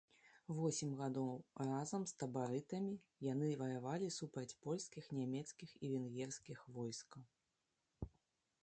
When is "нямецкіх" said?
5.21-5.77